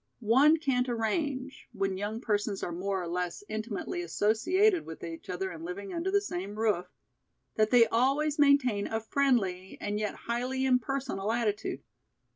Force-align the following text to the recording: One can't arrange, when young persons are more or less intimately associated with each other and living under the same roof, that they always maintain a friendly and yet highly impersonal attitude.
One 0.33 0.57
can't 0.57 0.89
arrange, 0.89 1.69
when 1.73 1.95
young 1.95 2.21
persons 2.21 2.63
are 2.63 2.71
more 2.71 3.03
or 3.03 3.07
less 3.07 3.43
intimately 3.47 4.01
associated 4.01 4.83
with 4.83 5.03
each 5.03 5.29
other 5.29 5.51
and 5.51 5.63
living 5.63 5.93
under 5.93 6.09
the 6.09 6.19
same 6.21 6.55
roof, 6.57 6.87
that 7.53 7.69
they 7.69 7.85
always 7.85 8.39
maintain 8.39 8.87
a 8.87 8.99
friendly 8.99 9.77
and 9.79 9.99
yet 9.99 10.15
highly 10.25 10.65
impersonal 10.65 11.31
attitude. 11.31 11.83